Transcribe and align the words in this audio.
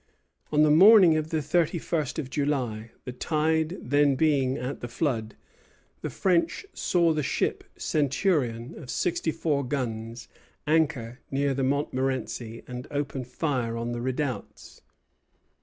On 0.51 0.63
the 0.63 0.71
morning 0.71 1.15
of 1.15 1.29
the 1.29 1.43
thirty 1.43 1.77
first 1.77 2.17
of 2.17 2.31
July, 2.31 2.89
the 3.05 3.11
tide 3.13 3.77
then 3.79 4.15
being 4.15 4.57
at 4.57 4.79
the 4.79 4.87
flood, 4.87 5.35
the 6.01 6.09
French 6.09 6.65
saw 6.73 7.13
the 7.13 7.21
ship 7.21 7.63
"Centurion," 7.77 8.73
of 8.79 8.89
sixty 8.89 9.29
four 9.29 9.63
guns, 9.63 10.27
anchor 10.65 11.19
near 11.29 11.53
the 11.53 11.61
Montmorenci 11.63 12.63
and 12.67 12.87
open 12.89 13.23
fire 13.23 13.77
on 13.77 13.91
the 13.91 14.01
redoubts. 14.01 14.81